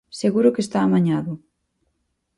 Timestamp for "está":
0.65-0.79